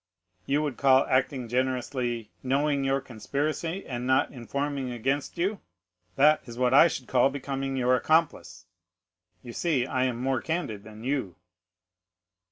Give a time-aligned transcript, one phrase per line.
[0.47, 5.59] "'"You would call acting generously, knowing your conspiracy and not informing against you,
[6.15, 8.65] that is what I should call becoming your accomplice.
[9.43, 11.35] You see I am more candid than you."